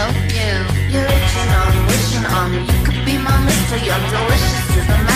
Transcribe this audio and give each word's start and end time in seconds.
so 0.00 0.12
new. 0.32 0.56
You're 0.92 1.08
itching 1.16 1.50
on, 1.60 1.86
wishing 1.86 2.26
on, 2.38 2.52
you 2.54 2.84
could 2.84 3.04
be 3.04 3.18
my 3.18 3.36
mister, 3.44 3.76
you're 3.76 4.04
delicious 4.08 4.76
as 4.78 4.88
a 4.88 5.09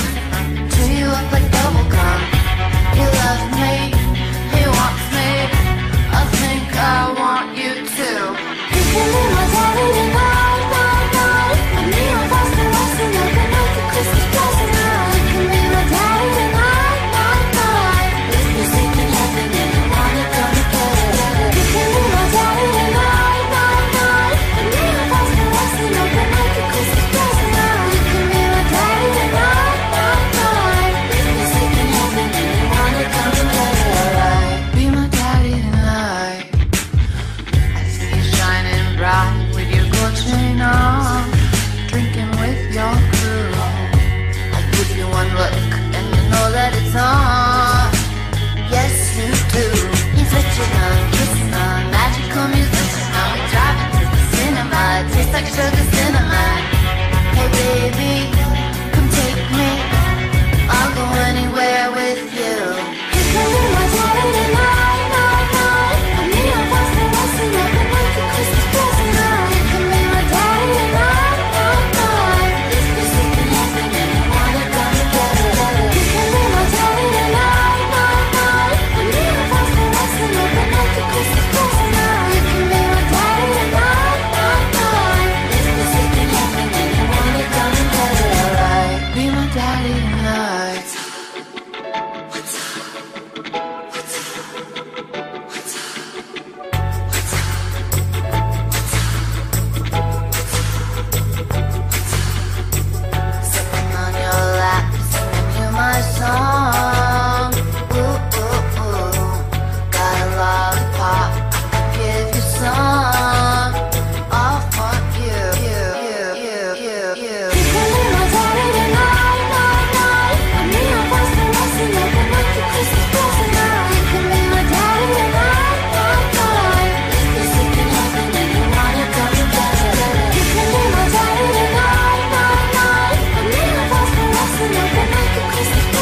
Cause 135.50 135.93